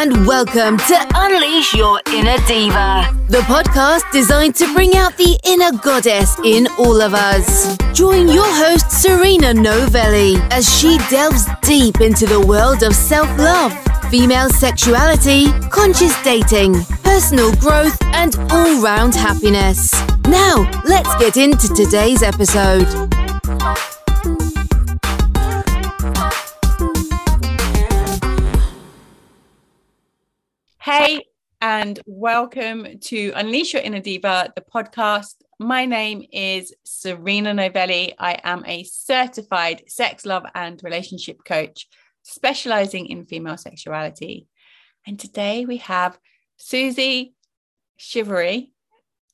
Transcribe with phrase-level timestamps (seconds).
[0.00, 5.76] and welcome to Unleash Your Inner Diva, the podcast designed to bring out the inner
[5.82, 7.76] goddess in all of us.
[7.94, 13.72] Join your host, Serena Novelli, as she delves deep into the world of self love,
[14.08, 19.92] female sexuality, conscious dating, personal growth, and all round happiness.
[20.28, 22.86] Now, let's get into today's episode.
[30.90, 31.26] Hey,
[31.60, 35.34] and welcome to Unleash Your Inner Diva, the podcast.
[35.58, 38.14] My name is Serena Novelli.
[38.18, 41.88] I am a certified sex, love, and relationship coach
[42.22, 44.46] specializing in female sexuality.
[45.06, 46.18] And today we have
[46.58, 47.34] Suzi
[47.98, 48.70] Shivery.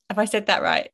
[0.09, 0.89] Have I said that right?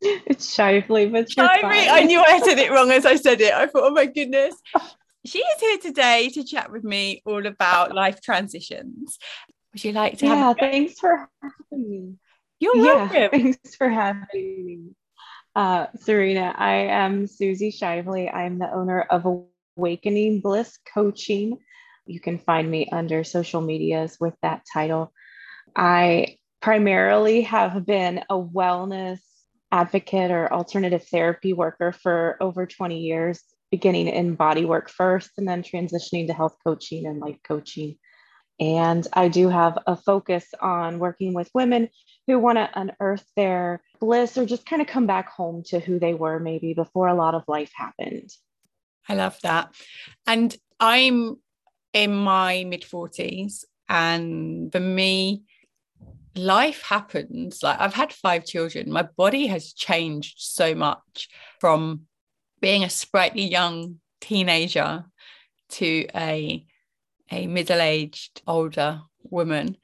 [0.00, 1.88] It's Shively, but Shively.
[1.90, 3.52] I knew I said it wrong as I said it.
[3.52, 4.54] I thought, oh my goodness.
[5.26, 9.18] She is here today to chat with me all about life transitions.
[9.72, 10.26] Would you like to?
[10.26, 12.14] Yeah, thanks for having me.
[12.60, 13.28] You're yeah, welcome.
[13.40, 14.80] Thanks for having me.
[15.54, 18.32] Uh, Serena, I am Suzi Shively.
[18.32, 19.26] I'm the owner of
[19.76, 21.58] Awakening Bliss Coaching.
[22.06, 25.12] You can find me under social medias with that title.
[25.76, 29.20] I primarily have been a wellness
[29.70, 35.46] advocate or alternative therapy worker for over 20 years, beginning in body work first and
[35.46, 37.96] then transitioning to health coaching and life coaching.
[38.60, 41.90] And I do have a focus on working with women
[42.26, 45.98] who want to unearth their bliss or just kind of come back home to who
[45.98, 48.30] they were maybe before a lot of life happened.
[49.08, 49.74] I love that.
[50.26, 51.36] And I'm
[51.92, 53.64] in my mid 40s.
[53.88, 55.44] And for me,
[56.34, 57.62] life happens.
[57.62, 58.90] Like I've had five children.
[58.90, 61.28] My body has changed so much
[61.60, 62.02] from
[62.60, 65.04] being a sprightly young teenager
[65.70, 66.64] to a
[67.30, 69.76] a middle aged, older woman.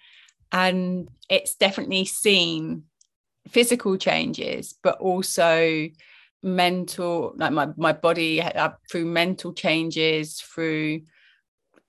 [0.53, 2.85] And it's definitely seen
[3.49, 5.89] physical changes, but also
[6.43, 11.03] mental, like my, my body uh, through mental changes, through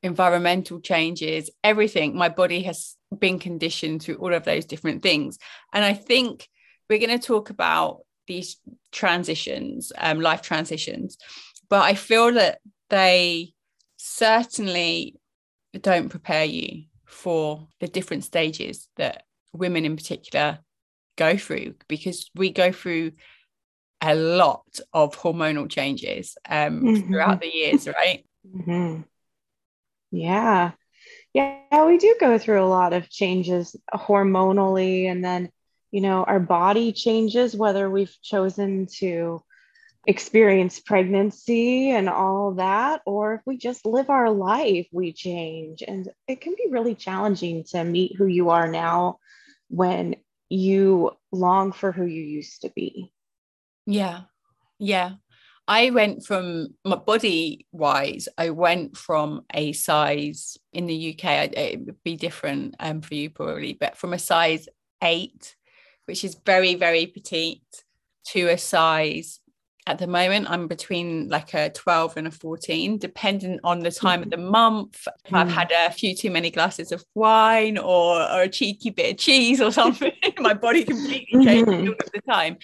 [0.02, 2.16] environmental changes, everything.
[2.16, 5.38] My body has been conditioned through all of those different things.
[5.74, 6.47] And I think
[6.90, 8.58] we're going to talk about these
[8.91, 11.18] transitions, um, life transitions,
[11.69, 12.59] but I feel that
[12.90, 13.53] they
[13.97, 15.16] certainly
[15.81, 20.59] don't prepare you for the different stages that women in particular
[21.18, 23.12] go through because we go through
[24.02, 27.08] a lot of hormonal changes um, mm-hmm.
[27.08, 28.25] throughout the years, right?
[28.47, 29.02] Mm-hmm.
[30.12, 30.72] Yeah.
[31.34, 35.50] Yeah, we do go through a lot of changes hormonally, and then,
[35.91, 39.44] you know, our body changes, whether we've chosen to
[40.07, 45.83] experience pregnancy and all that, or if we just live our life, we change.
[45.88, 49.19] And it can be really challenging to meet who you are now
[49.69, 50.16] when
[50.49, 53.11] you long for who you used to be.
[53.85, 54.21] Yeah.
[54.79, 55.13] Yeah.
[55.67, 61.79] I went from my body wise, I went from a size in the UK, it
[61.79, 64.67] would be different um, for you probably, but from a size
[65.03, 65.55] eight,
[66.05, 67.63] which is very, very petite,
[68.27, 69.39] to a size
[69.88, 74.22] at the moment i'm between like a 12 and a 14 depending on the time
[74.22, 74.34] mm-hmm.
[74.34, 75.35] of the month mm-hmm.
[75.35, 79.18] i've had a few too many glasses of wine or, or a cheeky bit of
[79.18, 81.88] cheese or something my body completely changes mm-hmm.
[81.88, 82.57] all of the time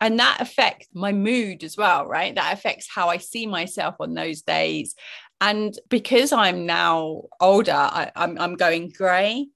[0.00, 4.14] and that affects my mood as well right that affects how i see myself on
[4.14, 4.94] those days
[5.40, 9.48] and because i'm now older I, I'm, I'm going grey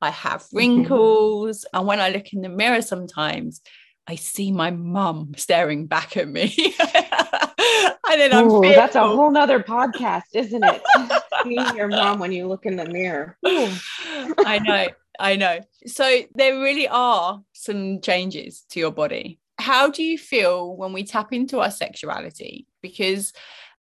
[0.00, 0.56] i have mm-hmm.
[0.56, 1.78] wrinkles mm-hmm.
[1.78, 3.60] and when i look in the mirror sometimes
[4.08, 6.74] I see my mum staring back at me.
[6.78, 10.82] and then I'm Ooh, that's a whole nother podcast, isn't it?
[11.42, 13.36] Seeing your mom when you look in the mirror.
[13.44, 15.60] I know, I know.
[15.86, 19.40] So there really are some changes to your body.
[19.58, 22.66] How do you feel when we tap into our sexuality?
[22.82, 23.32] Because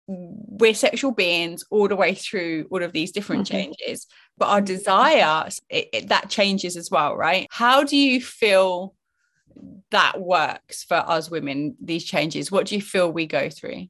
[0.06, 3.72] we're sexual beings all the way through all of these different mm-hmm.
[3.72, 4.06] changes,
[4.36, 7.46] but our desire it, it, that changes as well, right?
[7.50, 8.94] How do you feel
[9.90, 12.50] that works for us women, these changes?
[12.50, 13.86] What do you feel we go through?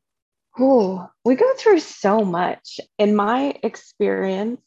[0.59, 2.81] Oh, we go through so much.
[2.99, 4.61] In my experience,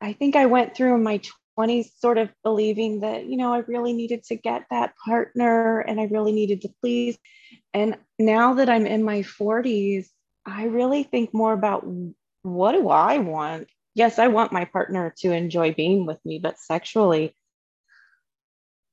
[0.00, 1.20] I think I went through in my
[1.58, 6.00] 20s sort of believing that, you know, I really needed to get that partner and
[6.00, 7.18] I really needed to please.
[7.74, 10.08] And now that I'm in my 40s,
[10.46, 11.84] I really think more about
[12.42, 13.68] what do I want?
[13.94, 17.34] Yes, I want my partner to enjoy being with me, but sexually,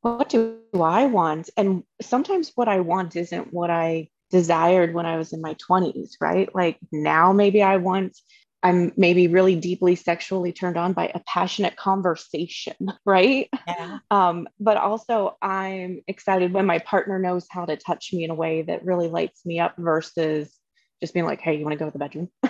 [0.01, 1.49] what do I want?
[1.57, 6.11] And sometimes what I want isn't what I desired when I was in my 20s,
[6.21, 6.53] right?
[6.53, 8.17] Like now, maybe I want
[8.63, 13.49] I'm maybe really deeply sexually turned on by a passionate conversation, right?
[13.67, 13.99] Yeah.
[14.09, 18.35] Um, but also, I'm excited when my partner knows how to touch me in a
[18.35, 20.53] way that really lights me up versus
[21.01, 22.29] just being like, hey, you want to go to the bedroom?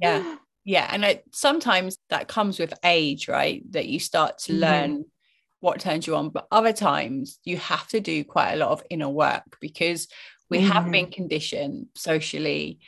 [0.00, 0.36] yeah.
[0.64, 0.88] Yeah.
[0.92, 3.62] And it, sometimes that comes with age, right?
[3.72, 4.60] That you start to mm-hmm.
[4.60, 5.04] learn
[5.60, 6.30] what turns you on.
[6.30, 10.08] But other times you have to do quite a lot of inner work because
[10.48, 10.70] we mm-hmm.
[10.70, 12.80] have been conditioned socially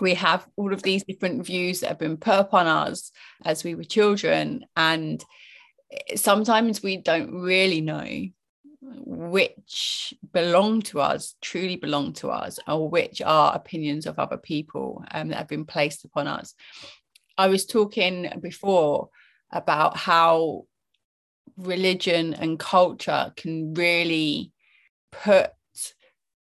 [0.00, 3.10] we have all of these different views that have been put upon us
[3.44, 5.24] as we were children and
[6.16, 8.06] sometimes we don't really know
[8.80, 15.04] which belong to us truly belong to us or which are opinions of other people
[15.10, 16.54] um, that have been placed upon us
[17.36, 19.08] i was talking before
[19.52, 20.64] about how
[21.58, 24.52] religion and culture can really
[25.12, 25.50] put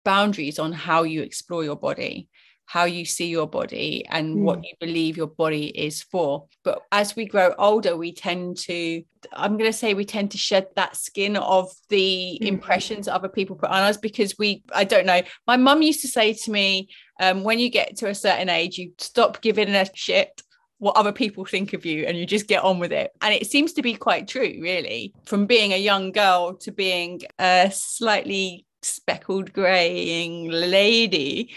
[0.03, 2.27] boundaries on how you explore your body
[2.73, 4.41] how you see your body and mm.
[4.41, 6.47] what you believe your body is for.
[6.63, 10.39] But as we grow older, we tend to, I'm going to say, we tend to
[10.39, 12.47] shed that skin of the mm.
[12.47, 15.21] impressions other people put on us because we, I don't know.
[15.45, 16.89] My mum used to say to me,
[17.19, 20.41] um, when you get to a certain age, you stop giving a shit
[20.83, 23.11] what other people think of you and you just get on with it.
[23.21, 27.21] And it seems to be quite true, really, from being a young girl to being
[27.39, 31.51] a slightly speckled graying lady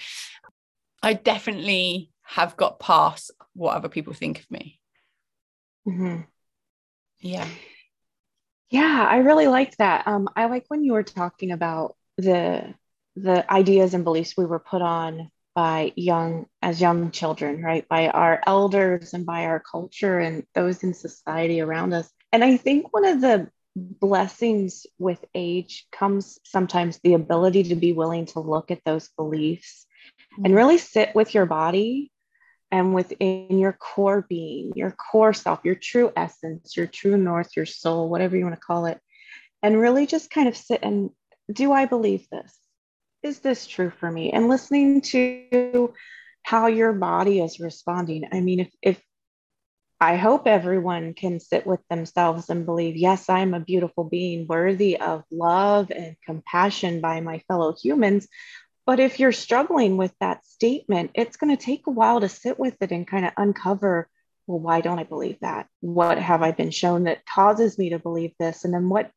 [1.03, 4.81] I definitely have got past what other people think of me.
[5.87, 6.23] Mm-hmm.
[7.21, 7.47] Yeah.
[8.71, 10.09] Yeah, I really liked that.
[10.09, 12.75] Um, I like when you were talking about the
[13.15, 17.89] the ideas and beliefs we were put on by young as young children, right?
[17.89, 22.09] By our elders and by our culture and those in society around us.
[22.31, 27.95] And I think one of the blessings with age comes sometimes the ability to be
[27.95, 29.87] willing to look at those beliefs
[30.37, 30.55] and mm-hmm.
[30.55, 32.13] really sit with your body
[32.71, 37.67] and within your core being, your core self, your true essence, your true north, your
[37.67, 39.01] soul, whatever you want to call it,
[39.63, 41.09] and really just kind of sit and
[41.51, 42.55] do I believe this?
[43.27, 44.31] Is this true for me?
[44.31, 45.93] And listening to
[46.45, 48.29] how your body is responding.
[48.31, 49.03] I mean, if, if
[50.01, 54.97] I hope everyone can sit with themselves and believe, yes, I'm a beautiful being worthy
[54.97, 58.29] of love and compassion by my fellow humans.
[58.87, 62.61] But if you're struggling with that statement, it's going to take a while to sit
[62.61, 64.09] with it and kind of uncover
[64.47, 65.67] well, why don't I believe that?
[65.81, 68.65] What have I been shown that causes me to believe this?
[68.65, 69.11] And then what,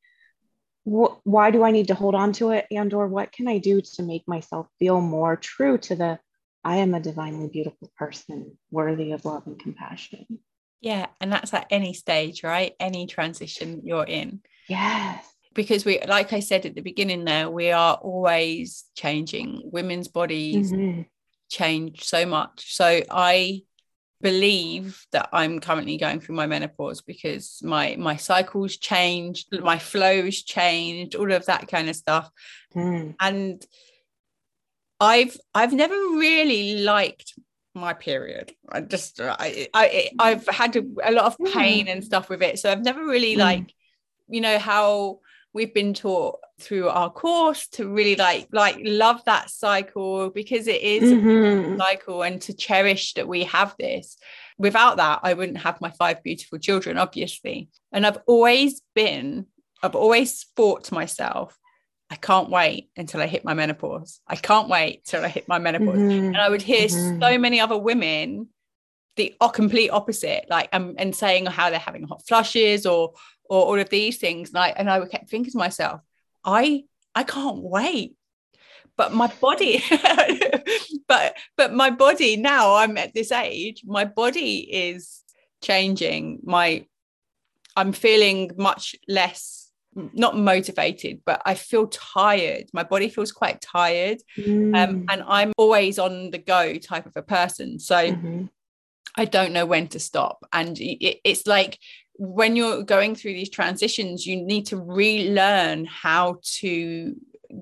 [0.90, 2.66] wh- why do I need to hold on to it?
[2.72, 6.20] And or what can I do to make myself feel more true to the
[6.64, 10.26] I am a divinely beautiful person, worthy of love and compassion.
[10.82, 11.08] Yeah.
[11.22, 12.74] And that's at any stage, right?
[12.80, 14.42] Any transition you're in.
[14.68, 20.08] Yes because we like i said at the beginning there we are always changing women's
[20.08, 21.02] bodies mm-hmm.
[21.50, 23.62] change so much so i
[24.22, 30.44] believe that i'm currently going through my menopause because my my cycles changed my flows
[30.44, 32.30] changed all of that kind of stuff
[32.76, 33.16] mm.
[33.20, 33.66] and
[35.00, 37.34] i've i've never really liked
[37.76, 41.92] my period i just i, I i've had a, a lot of pain mm.
[41.92, 43.40] and stuff with it so i've never really mm.
[43.40, 43.74] like
[44.28, 45.20] you know how
[45.54, 50.82] we've been taught through our course to really like like love that cycle because it
[50.82, 51.74] is mm-hmm.
[51.74, 54.18] a cycle and to cherish that we have this
[54.58, 59.46] without that i wouldn't have my five beautiful children obviously and i've always been
[59.82, 61.58] i've always thought to myself
[62.12, 64.20] I can't wait until I hit my menopause.
[64.28, 66.00] I can't wait till I hit my menopause.
[66.00, 66.28] Mm-hmm.
[66.28, 67.22] And I would hear mm-hmm.
[67.22, 68.48] so many other women
[69.16, 73.14] the complete opposite, like um, and saying how they're having hot flushes or
[73.50, 74.50] or all of these things.
[74.50, 76.02] And I and I kept thinking to myself,
[76.44, 76.84] I
[77.16, 78.16] I can't wait.
[78.96, 79.84] But my body,
[81.08, 85.24] but but my body now I'm at this age, my body is
[85.62, 86.40] changing.
[86.44, 86.86] My
[87.76, 89.60] I'm feeling much less
[89.96, 92.66] not motivated, but I feel tired.
[92.74, 94.20] My body feels quite tired.
[94.38, 94.78] Um, mm.
[94.78, 97.80] Um, and I'm always on the go type of a person.
[97.80, 98.46] So mm-hmm.
[99.16, 100.46] I don't know when to stop.
[100.54, 101.80] And it, it's like
[102.20, 107.16] when you're going through these transitions, you need to relearn how to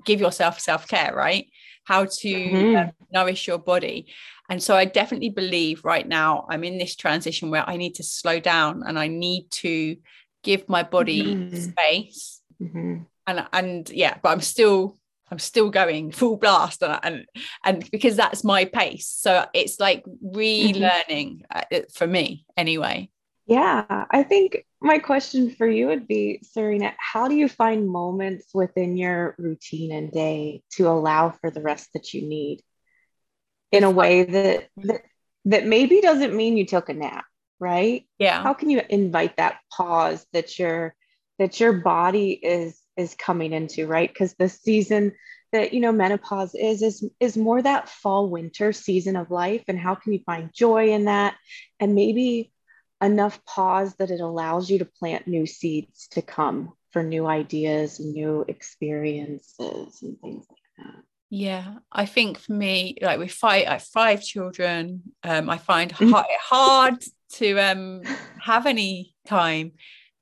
[0.04, 1.46] give yourself self care, right?
[1.84, 2.76] How to mm-hmm.
[2.76, 4.12] uh, nourish your body.
[4.50, 8.02] And so I definitely believe right now I'm in this transition where I need to
[8.02, 9.96] slow down and I need to
[10.42, 11.56] give my body mm-hmm.
[11.56, 12.40] space.
[12.60, 13.02] Mm-hmm.
[13.28, 14.98] And and yeah, but I'm still
[15.30, 17.26] I'm still going full blast and and,
[17.64, 19.06] and because that's my pace.
[19.06, 20.36] So it's like mm-hmm.
[20.36, 21.62] relearning uh,
[21.94, 23.08] for me anyway.
[23.48, 28.50] Yeah, I think my question for you would be, Serena, how do you find moments
[28.52, 32.60] within your routine and day to allow for the rest that you need
[33.72, 35.02] in a way that, that
[35.46, 37.24] that maybe doesn't mean you took a nap,
[37.58, 38.06] right?
[38.18, 38.42] Yeah.
[38.42, 40.94] How can you invite that pause that your
[41.38, 44.12] that your body is is coming into, right?
[44.12, 45.14] Because the season
[45.52, 49.78] that you know menopause is is is more that fall winter season of life and
[49.78, 51.34] how can you find joy in that
[51.80, 52.52] and maybe
[53.02, 58.00] enough pause that it allows you to plant new seeds to come for new ideas
[58.00, 63.66] and new experiences and things like that yeah i think for me like with five
[63.66, 66.10] I have five children um i find mm-hmm.
[66.10, 68.02] hard, hard to um
[68.40, 69.72] have any time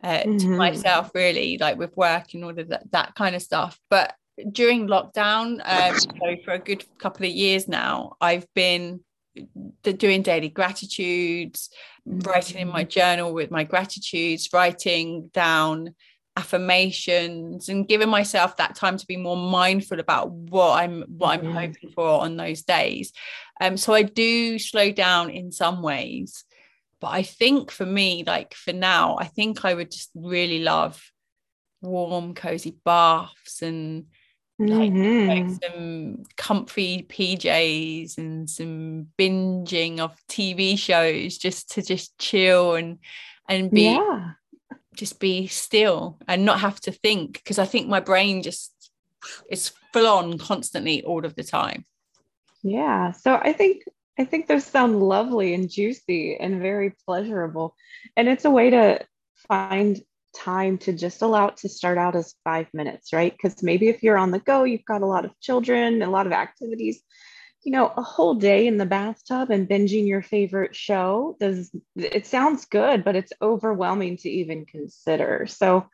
[0.02, 0.36] uh, mm-hmm.
[0.38, 4.14] to myself really like with work and all of that, that kind of stuff but
[4.52, 9.00] during lockdown um so for a good couple of years now i've been
[9.82, 11.70] doing daily gratitudes
[12.04, 12.88] writing in my mm-hmm.
[12.88, 15.94] journal with my gratitudes writing down
[16.36, 21.46] affirmations and giving myself that time to be more mindful about what I'm what I'm
[21.46, 21.52] mm-hmm.
[21.52, 23.12] hoping for on those days.
[23.60, 26.44] Um, so I do slow down in some ways,
[27.00, 31.02] but I think for me, like for now, I think I would just really love
[31.80, 34.06] warm, cozy baths and
[34.58, 35.28] like, mm-hmm.
[35.28, 42.98] like some comfy PJs and some binging of TV shows just to just chill and
[43.48, 44.32] and be yeah
[44.96, 48.72] just be still and not have to think because I think my brain just
[49.50, 51.84] is full on constantly all of the time.
[52.62, 53.12] Yeah.
[53.12, 53.84] So I think
[54.18, 57.76] I think those sound lovely and juicy and very pleasurable.
[58.16, 59.00] And it's a way to
[59.48, 60.00] find
[60.36, 63.32] time to just allow it to start out as five minutes, right?
[63.32, 66.26] Because maybe if you're on the go, you've got a lot of children, a lot
[66.26, 67.02] of activities,
[67.64, 72.26] you know, a whole day in the bathtub and binging your favorite show does it
[72.26, 75.46] sounds good, but it's overwhelming to even consider.
[75.48, 75.86] So,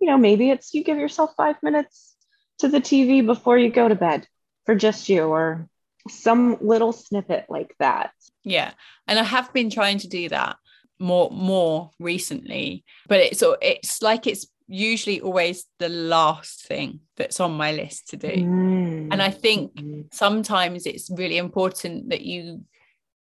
[0.00, 2.16] you know, maybe it's you give yourself five minutes
[2.60, 4.26] to the TV before you go to bed
[4.64, 5.68] for just you or
[6.08, 8.12] some little snippet like that.
[8.44, 8.72] Yeah.
[9.06, 10.56] And I have been trying to do that
[10.98, 17.52] more more recently but it's it's like it's usually always the last thing that's on
[17.52, 18.28] my list to do.
[18.28, 19.08] Mm.
[19.10, 20.02] And I think mm-hmm.
[20.12, 22.64] sometimes it's really important that you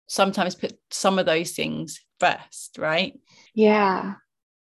[0.08, 3.18] sometimes put some of those things first, right?
[3.54, 4.14] Yeah.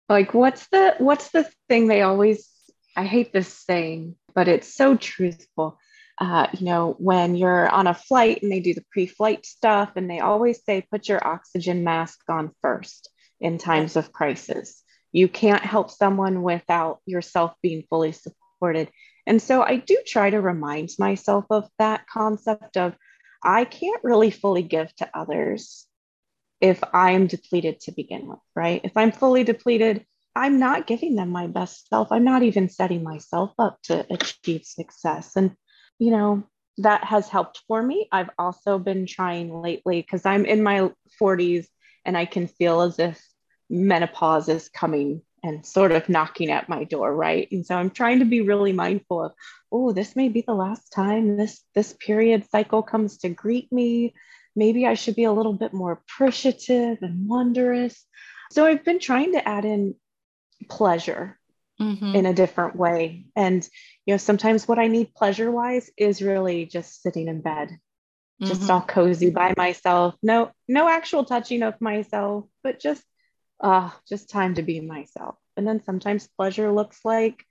[0.08, 2.48] Like what's the what's the thing they always
[2.96, 5.78] I hate this saying, but it's so truthful.
[6.20, 10.08] Uh, you know, when you're on a flight and they do the pre-flight stuff and
[10.08, 13.08] they always say put your oxygen mask on first
[13.40, 18.90] in times of crisis you can't help someone without yourself being fully supported.
[19.26, 22.94] And so I do try to remind myself of that concept of
[23.42, 25.86] I can't really fully give to others
[26.60, 28.80] if I'm depleted to begin with, right?
[28.84, 30.04] If I'm fully depleted,
[30.36, 32.12] I'm not giving them my best self.
[32.12, 35.32] I'm not even setting myself up to achieve success.
[35.36, 35.52] And,
[36.00, 36.42] you know,
[36.78, 38.08] that has helped for me.
[38.10, 40.90] I've also been trying lately because I'm in my
[41.20, 41.66] 40s
[42.04, 43.22] and I can feel as if
[43.68, 47.48] menopause is coming and sort of knocking at my door right?
[47.52, 49.32] And so i'm trying to be really mindful of
[49.70, 54.14] oh this may be the last time this this period cycle comes to greet me.
[54.56, 58.04] Maybe i should be a little bit more appreciative and wondrous.
[58.50, 59.94] So i've been trying to add in
[60.68, 61.39] pleasure
[61.80, 62.14] mm-hmm.
[62.14, 63.68] in a different way and
[64.06, 67.70] you know sometimes what i need pleasure wise is really just sitting in bed
[68.42, 68.70] just mm-hmm.
[68.70, 73.02] all cozy by myself no no actual touching of myself but just
[73.60, 75.36] uh, just time to be myself.
[75.56, 77.44] And then sometimes pleasure looks like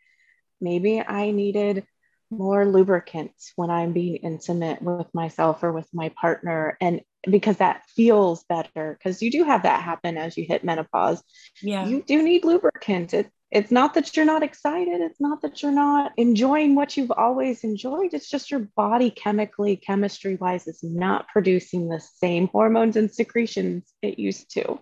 [0.59, 1.85] maybe I needed
[2.31, 6.77] more lubricant when I'm being intimate with myself or with my partner.
[6.81, 11.23] And because that feels better, because you do have that happen as you hit menopause.
[11.61, 11.85] Yeah.
[11.85, 13.13] You do need lubricant.
[13.13, 15.01] It, it's not that you're not excited.
[15.01, 18.13] It's not that you're not enjoying what you've always enjoyed.
[18.13, 23.91] It's just your body chemically, chemistry wise, is not producing the same hormones and secretions
[24.01, 24.79] it used to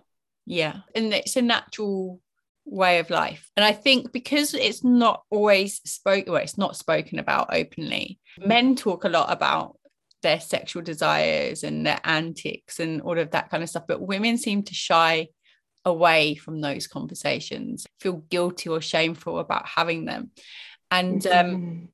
[0.48, 2.20] yeah and it's a natural
[2.64, 7.18] way of life and i think because it's not always spoken well it's not spoken
[7.18, 9.76] about openly men talk a lot about
[10.22, 14.36] their sexual desires and their antics and all of that kind of stuff but women
[14.36, 15.28] seem to shy
[15.84, 20.30] away from those conversations feel guilty or shameful about having them.
[20.90, 21.84] And um, mm-hmm.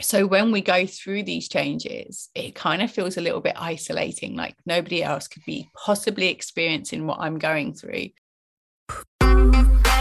[0.00, 4.36] so when we go through these changes it kind of feels a little bit isolating
[4.36, 8.08] like nobody else could be possibly experiencing what i'm going through.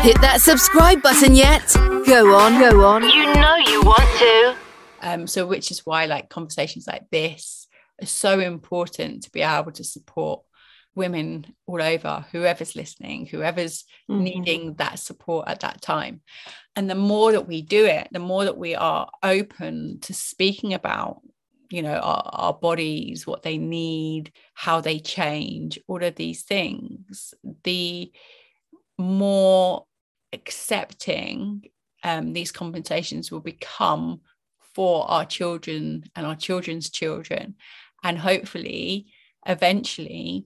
[0.02, 1.72] Hit that subscribe button yet.
[1.76, 3.04] Go on go on.
[3.04, 4.56] You know you want to.
[5.02, 7.68] Um so which is why like conversations like this
[8.02, 10.42] are so important to be able to support
[10.96, 14.24] women all over, whoever's listening, whoever's mm-hmm.
[14.24, 16.22] needing that support at that time.
[16.76, 20.74] And the more that we do it, the more that we are open to speaking
[20.74, 21.22] about
[21.70, 27.34] you know our, our bodies what they need how they change all of these things
[27.64, 28.12] the
[28.98, 29.86] more
[30.34, 31.64] accepting
[32.04, 34.20] um, these compensations will become
[34.76, 37.56] for our children and our children's children
[38.04, 39.08] and hopefully
[39.48, 40.46] eventually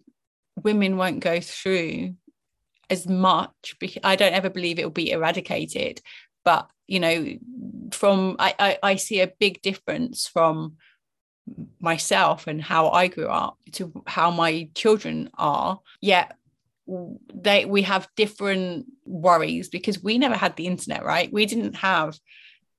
[0.63, 2.15] women won't go through
[2.89, 6.01] as much i don't ever believe it will be eradicated
[6.43, 7.37] but you know
[7.91, 10.77] from I, I, I see a big difference from
[11.79, 15.79] myself and how I grew up to how my children are.
[16.01, 16.35] Yet
[17.33, 21.31] they we have different worries because we never had the internet right?
[21.31, 22.17] We didn't have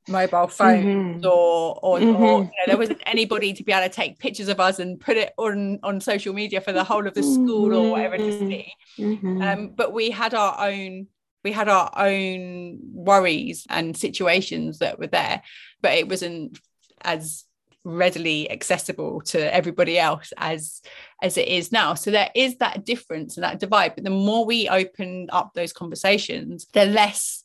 [0.08, 1.26] mobile phones mm-hmm.
[1.26, 2.22] or or, mm-hmm.
[2.22, 5.00] or you know, there wasn't anybody to be able to take pictures of us and
[5.00, 8.22] put it on on social media for the whole of the school or whatever to
[8.22, 8.48] mm-hmm.
[8.48, 9.42] see mm-hmm.
[9.42, 11.06] um, but we had our own
[11.44, 15.42] we had our own worries and situations that were there
[15.80, 16.58] but it wasn't
[17.02, 17.44] as
[17.84, 20.82] readily accessible to everybody else as
[21.22, 24.44] as it is now so there is that difference and that divide but the more
[24.44, 27.44] we open up those conversations the less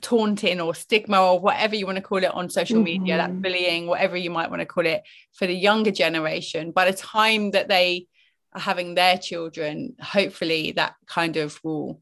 [0.00, 3.34] taunting or stigma or whatever you want to call it on social media mm-hmm.
[3.34, 5.02] that bullying whatever you might want to call it
[5.32, 8.06] for the younger generation by the time that they
[8.52, 12.00] are having their children hopefully that kind of will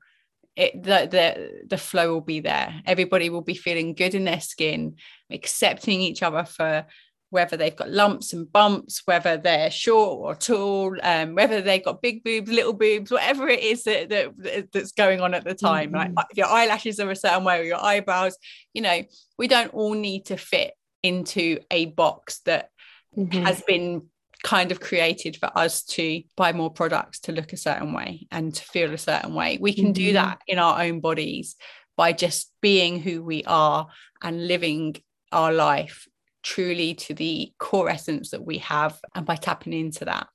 [0.56, 4.40] it the, the the flow will be there everybody will be feeling good in their
[4.40, 4.96] skin
[5.30, 6.86] accepting each other for
[7.30, 12.02] whether they've got lumps and bumps whether they're short or tall um, whether they've got
[12.02, 15.92] big boobs little boobs whatever it is that, that that's going on at the time
[15.92, 16.14] mm-hmm.
[16.14, 18.37] like if your eyelashes are a certain way or your eyebrows
[18.75, 19.02] you know
[19.38, 22.71] we don't all need to fit into a box that
[23.16, 23.45] mm-hmm.
[23.45, 24.02] has been
[24.42, 28.54] kind of created for us to buy more products to look a certain way and
[28.54, 29.59] to feel a certain way.
[29.61, 29.92] We can mm-hmm.
[29.92, 31.56] do that in our own bodies
[31.97, 33.88] by just being who we are
[34.23, 34.97] and living
[35.33, 36.06] our life
[36.46, 40.28] truly to the core essence that we have and by tapping into that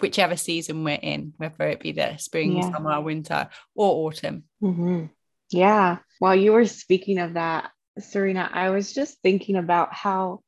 [0.00, 2.70] whichever season we're in whether it be the spring yeah.
[2.72, 5.04] summer winter or autumn mm-hmm.
[5.50, 10.40] yeah while you were speaking of that serena i was just thinking about how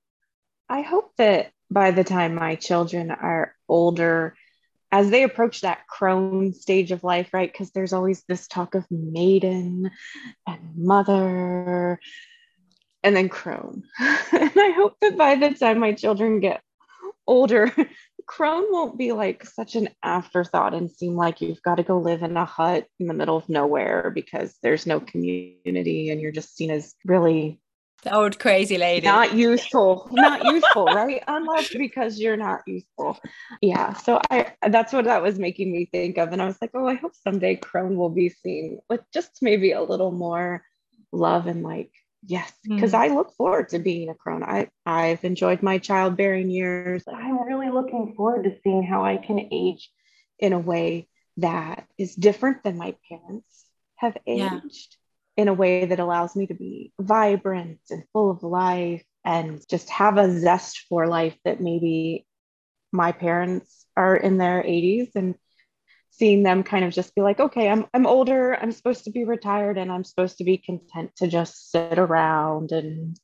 [0.69, 4.35] i hope that by the time my children are older,
[4.93, 7.51] as they approach that crone stage of life, right?
[7.51, 9.91] Because there's always this talk of maiden
[10.47, 11.99] and mother
[13.05, 13.85] and then crone.
[14.01, 16.63] and I hope that by the time my children get
[17.27, 17.73] older,
[18.27, 22.23] crone won't be like such an afterthought and seem like you've got to go live
[22.23, 26.57] in a hut in the middle of nowhere because there's no community and you're just
[26.57, 27.61] seen as really
[28.05, 29.07] the old crazy lady.
[29.07, 30.09] Not useful.
[30.13, 31.23] not useful, right?
[31.27, 33.19] Unless because you're not useful.
[33.63, 33.95] Yeah.
[33.95, 36.33] So I that's what that was making me think of.
[36.33, 39.73] And I was like, oh, I hope someday Crone will be seen with just maybe
[39.73, 40.63] a little more
[41.13, 41.91] love and like,
[42.27, 42.99] yes, because mm.
[42.99, 44.43] I look forward to being a crone.
[44.43, 47.05] I, I've enjoyed my childbearing years.
[47.07, 49.91] I'm really looking forward to seeing how I can age
[50.39, 51.09] in a way
[51.39, 53.65] that is different than my parents
[53.97, 54.41] have aged.
[54.41, 54.61] Yeah
[55.37, 59.91] in a way that allows me to be vibrant and full of life and just
[59.91, 62.27] have a zest for life that maybe
[62.93, 65.35] my parents are in their 80s and
[66.17, 69.25] seeing them kind of just be like okay I'm I'm older I'm supposed to be
[69.25, 73.19] retired and I'm supposed to be content to just sit around and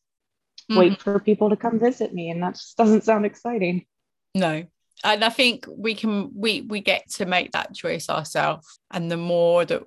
[0.70, 0.78] mm-hmm.
[0.78, 2.30] wait for people to come visit me.
[2.30, 3.86] And that just doesn't sound exciting.
[4.34, 4.64] No.
[5.02, 8.80] And I think we can we we get to make that choice ourselves.
[8.90, 9.82] And the more that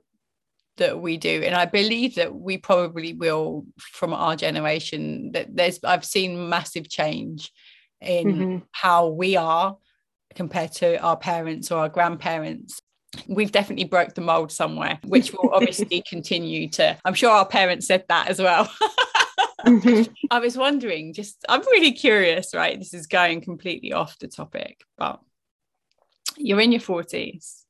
[0.77, 5.79] that we do and i believe that we probably will from our generation that there's
[5.83, 7.51] i've seen massive change
[8.01, 8.57] in mm-hmm.
[8.71, 9.77] how we are
[10.33, 12.81] compared to our parents or our grandparents
[13.27, 17.87] we've definitely broke the mold somewhere which will obviously continue to i'm sure our parents
[17.87, 18.65] said that as well
[19.65, 20.11] mm-hmm.
[20.31, 24.81] i was wondering just i'm really curious right this is going completely off the topic
[24.97, 25.19] but
[26.37, 27.63] you're in your 40s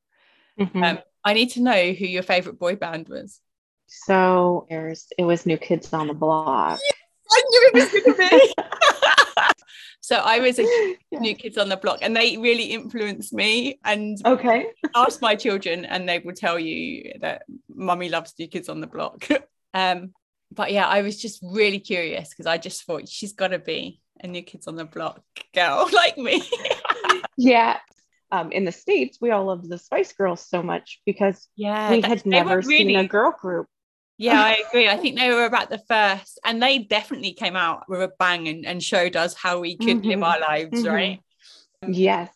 [0.60, 0.84] mm-hmm.
[0.84, 3.40] um, I need to know who your favorite boy band was.
[3.88, 6.80] So there's it was New Kids on the Block.
[6.84, 6.94] Yes,
[7.32, 8.54] I knew it was going to be.
[10.04, 10.64] so I was a
[11.12, 11.20] yeah.
[11.20, 13.80] New Kids on the Block, and they really influenced me.
[13.86, 18.68] And okay, ask my children, and they will tell you that Mummy loves New Kids
[18.68, 19.26] on the Block.
[19.74, 20.14] um,
[20.52, 24.02] but yeah, I was just really curious because I just thought she's got to be
[24.20, 25.22] a New Kids on the Block
[25.56, 26.44] girl like me.
[27.38, 27.78] yeah,
[28.30, 32.02] um, in the states, we all loved the Spice Girls so much because yeah, we
[32.02, 33.68] had never really, seen a girl group.
[34.18, 34.88] Yeah, I agree.
[34.88, 38.48] I think they were about the first, and they definitely came out with a bang
[38.48, 40.10] and, and showed us how we could mm-hmm.
[40.10, 40.94] live our lives, mm-hmm.
[40.94, 41.20] right?
[41.88, 42.30] Yes.